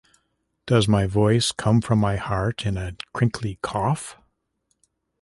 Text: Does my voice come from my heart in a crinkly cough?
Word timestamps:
Does 0.65 0.87
my 0.87 1.05
voice 1.05 1.51
come 1.51 1.79
from 1.79 1.99
my 1.99 2.15
heart 2.15 2.65
in 2.65 2.75
a 2.75 2.95
crinkly 3.13 3.59
cough? 3.61 4.17